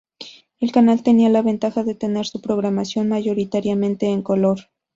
El 0.59 0.71
canal 0.71 1.03
tenía 1.03 1.29
la 1.29 1.43
ventaja 1.43 1.83
de 1.83 1.93
tener 1.93 2.25
su 2.25 2.41
programación 2.41 3.07
mayoritariamente 3.07 4.07
en 4.07 4.23
color. 4.23 4.71